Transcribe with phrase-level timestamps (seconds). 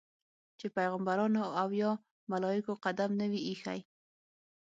[0.59, 1.91] چې پیغمبرانو او یا
[2.31, 3.79] ملایکو قدم نه وي ایښی.